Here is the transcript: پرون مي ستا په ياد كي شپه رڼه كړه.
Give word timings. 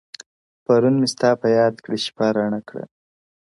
پرون 0.65 0.95
مي 1.01 1.07
ستا 1.13 1.29
په 1.41 1.47
ياد 1.57 1.75
كي 1.83 1.97
شپه 2.05 2.27
رڼه 2.35 2.61
كړه. 2.67 2.83